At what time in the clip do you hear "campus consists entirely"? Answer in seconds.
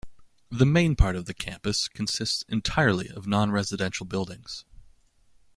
1.35-3.09